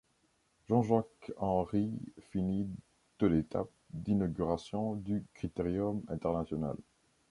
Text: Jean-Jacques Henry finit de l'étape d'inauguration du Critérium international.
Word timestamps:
Jean-Jacques 0.67 1.31
Henry 1.39 1.91
finit 2.31 2.67
de 3.19 3.27
l'étape 3.27 3.69
d'inauguration 3.93 4.95
du 4.95 5.23
Critérium 5.35 6.01
international. 6.07 6.75